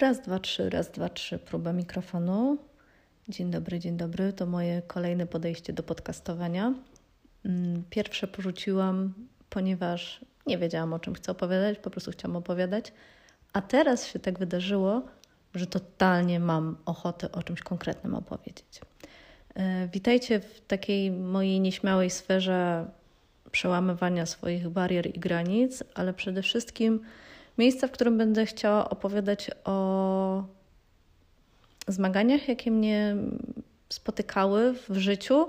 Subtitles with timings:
[0.00, 2.58] Raz, dwa, trzy, raz, dwa, trzy, próba mikrofonu.
[3.28, 4.32] Dzień dobry, dzień dobry.
[4.32, 6.74] To moje kolejne podejście do podcastowania.
[7.44, 9.14] Mm, pierwsze porzuciłam,
[9.50, 12.92] ponieważ nie wiedziałam o czym chcę opowiadać, po prostu chciałam opowiadać.
[13.52, 15.02] A teraz się tak wydarzyło,
[15.54, 18.80] że totalnie mam ochotę o czymś konkretnym opowiedzieć.
[19.54, 22.90] E, witajcie w takiej mojej nieśmiałej sferze
[23.50, 27.00] przełamywania swoich barier i granic, ale przede wszystkim
[27.58, 30.44] miejsca, w którym będę chciała opowiadać o
[31.88, 33.16] zmaganiach, jakie mnie
[33.88, 35.46] spotykały w życiu,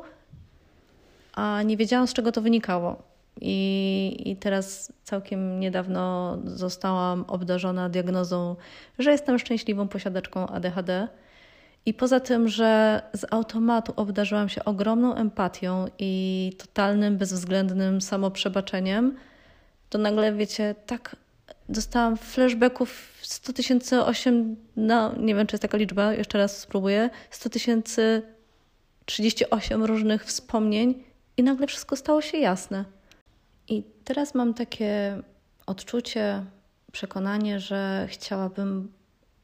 [1.33, 3.11] a nie wiedziałam, z czego to wynikało.
[3.41, 8.55] I, I teraz całkiem niedawno zostałam obdarzona diagnozą,
[8.99, 11.07] że jestem szczęśliwą posiadaczką ADHD.
[11.85, 19.15] I poza tym, że z automatu obdarzyłam się ogromną empatią i totalnym, bezwzględnym samoprzebaczeniem,
[19.89, 21.15] to nagle, wiecie, tak
[21.69, 27.09] dostałam flashbacków 100 tysięcy 8, no nie wiem czy jest taka liczba, jeszcze raz spróbuję,
[27.29, 28.21] 100 tysięcy
[29.05, 31.03] 38 różnych wspomnień
[31.37, 32.85] i nagle wszystko stało się jasne.
[33.67, 35.21] I teraz mam takie
[35.65, 36.45] odczucie,
[36.91, 38.91] przekonanie, że chciałabym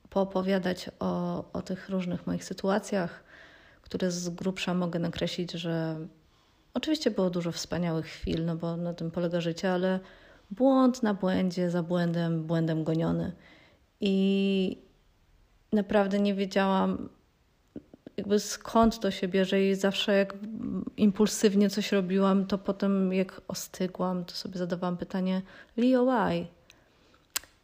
[0.10, 3.24] poopowiadać o, o tych różnych moich sytuacjach,
[3.82, 5.98] które z grubsza mogę nakreślić, że
[6.74, 10.00] oczywiście było dużo wspaniałych chwil, no bo na tym polega życie, ale
[10.52, 13.32] błąd na błędzie, za błędem, błędem goniony.
[14.02, 14.78] I
[15.74, 17.10] naprawdę nie wiedziałam,
[18.18, 20.34] jakby skąd to się bierze, i zawsze jak
[20.98, 25.42] impulsywnie coś robiłam, to potem jak ostygłam, to sobie zadawałam pytanie:
[25.78, 26.48] Leo, why?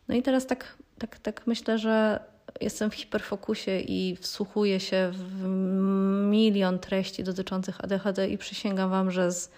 [0.08, 2.20] No i teraz tak, tak, tak myślę, że
[2.62, 5.47] jestem w hiperfokusie i wsłuchuję się w
[6.30, 9.52] milion treści dotyczących ADHD i przysięgam Wam, że z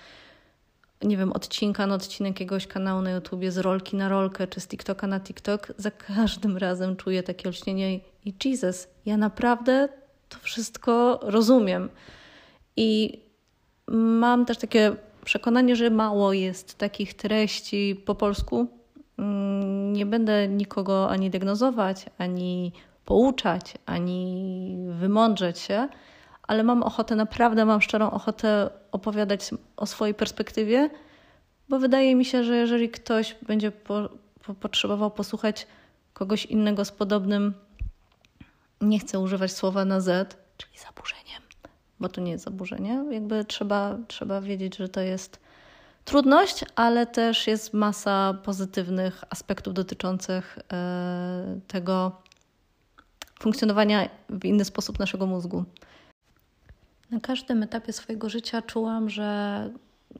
[1.03, 4.67] nie wiem, odcinka na odcinek jakiegoś kanału na YouTubie, z rolki na rolkę, czy z
[4.67, 9.89] TikToka na TikTok, za każdym razem czuję takie olśnienie i Jesus, ja naprawdę
[10.29, 11.89] to wszystko rozumiem.
[12.77, 13.19] I
[13.88, 14.95] mam też takie
[15.25, 18.67] przekonanie, że mało jest takich treści po polsku.
[19.17, 22.72] Mm, nie będę nikogo ani diagnozować, ani
[23.06, 25.88] pouczać, ani wymądrzeć się,
[26.47, 30.89] ale mam ochotę, naprawdę mam szczerą ochotę opowiadać o swojej perspektywie,
[31.69, 34.09] bo wydaje mi się, że jeżeli ktoś będzie po,
[34.45, 35.67] po, potrzebował posłuchać
[36.13, 37.53] kogoś innego z podobnym,
[38.81, 41.41] nie chcę używać słowa na Z, czyli zaburzeniem,
[42.00, 45.39] bo to nie jest zaburzenie, jakby trzeba, trzeba wiedzieć, że to jest
[46.06, 52.12] trudność, ale też jest masa pozytywnych aspektów dotyczących e, tego
[53.39, 55.66] funkcjonowania w inny sposób naszego mózgu.
[57.11, 59.69] Na każdym etapie swojego życia czułam, że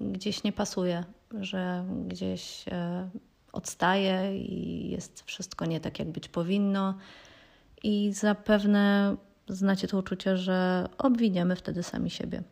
[0.01, 1.03] gdzieś nie pasuje,
[1.40, 3.09] że gdzieś e,
[3.51, 6.97] odstaje i jest wszystko nie tak, jak być powinno.
[7.84, 9.16] I zapewne
[9.47, 12.44] znacie to uczucie, że obwiniamy wtedy sami siebie.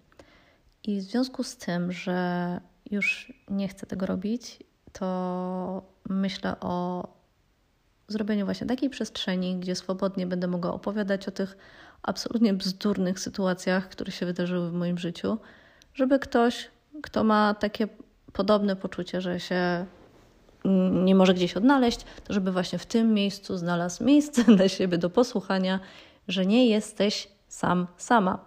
[0.83, 2.59] I w związku z tym, że
[2.91, 4.59] już nie chcę tego robić,
[4.91, 7.07] to myślę o
[8.07, 11.57] zrobieniu właśnie takiej przestrzeni, gdzie swobodnie będę mogła opowiadać o tych
[12.03, 15.37] absolutnie bzdurnych sytuacjach, które się wydarzyły w moim życiu,
[15.93, 16.69] żeby ktoś,
[17.03, 17.87] kto ma takie
[18.33, 19.85] podobne poczucie, że się
[21.03, 25.09] nie może gdzieś odnaleźć, to żeby właśnie w tym miejscu znalazł miejsce dla siebie do
[25.09, 25.79] posłuchania,
[26.27, 28.45] że nie jesteś sam, sama.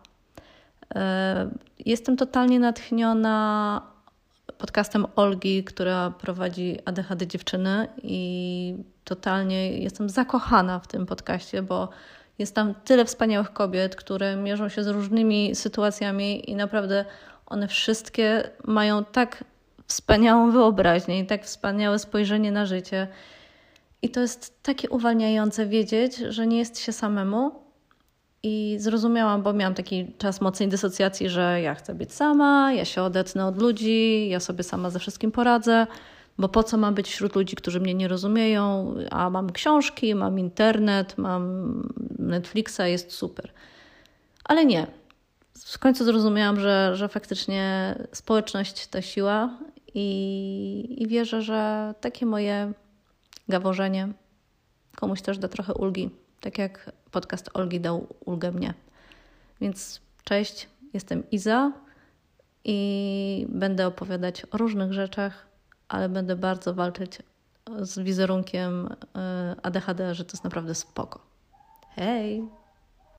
[0.94, 3.82] E, jestem totalnie natchniona
[4.58, 8.74] podcastem Olgi, która prowadzi ADHD dziewczyny i
[9.04, 11.88] totalnie jestem zakochana w tym podcaście, bo
[12.38, 17.04] jest tam tyle wspaniałych kobiet, które mierzą się z różnymi sytuacjami i naprawdę
[17.46, 19.44] one wszystkie mają tak
[19.86, 23.08] wspaniałą wyobraźnię i tak wspaniałe spojrzenie na życie.
[24.02, 27.66] I to jest takie uwalniające wiedzieć, że nie jest się samemu.
[28.42, 33.02] I zrozumiałam, bo miałam taki czas mocnej dysocjacji, że ja chcę być sama, ja się
[33.02, 35.86] odetnę od ludzi, ja sobie sama ze wszystkim poradzę.
[36.38, 40.38] Bo po co mam być wśród ludzi, którzy mnie nie rozumieją, a mam książki, mam
[40.38, 41.82] internet, mam
[42.18, 43.52] Netflixa, jest super.
[44.44, 44.86] Ale nie.
[45.66, 49.58] W końcu zrozumiałam, że, że faktycznie społeczność to siła
[49.94, 52.72] i, i wierzę, że takie moje
[53.48, 54.08] gaworzenie
[54.96, 56.10] komuś też da trochę ulgi.
[56.40, 58.74] Tak jak podcast Olgi dał ulgę mnie.
[59.60, 61.72] Więc cześć, jestem Iza
[62.64, 65.46] i będę opowiadać o różnych rzeczach,
[65.88, 67.22] ale będę bardzo walczyć
[67.80, 71.20] z wizerunkiem e, ADHD, że to jest naprawdę spoko.
[71.94, 72.44] Hej!